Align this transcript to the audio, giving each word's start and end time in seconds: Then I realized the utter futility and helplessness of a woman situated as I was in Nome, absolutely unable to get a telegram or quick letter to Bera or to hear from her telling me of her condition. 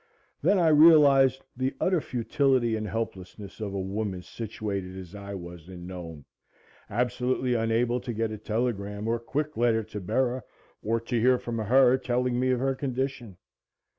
Then 0.41 0.57
I 0.57 0.69
realized 0.69 1.43
the 1.55 1.75
utter 1.79 2.01
futility 2.01 2.75
and 2.75 2.87
helplessness 2.87 3.59
of 3.61 3.71
a 3.75 3.79
woman 3.79 4.23
situated 4.23 4.97
as 4.97 5.13
I 5.13 5.35
was 5.35 5.69
in 5.69 5.85
Nome, 5.85 6.25
absolutely 6.89 7.53
unable 7.53 7.99
to 7.99 8.11
get 8.11 8.31
a 8.31 8.39
telegram 8.39 9.07
or 9.07 9.19
quick 9.19 9.55
letter 9.55 9.83
to 9.83 10.01
Bera 10.01 10.41
or 10.81 10.99
to 11.01 11.19
hear 11.19 11.37
from 11.37 11.59
her 11.59 11.99
telling 11.99 12.39
me 12.39 12.49
of 12.49 12.59
her 12.59 12.73
condition. 12.73 13.37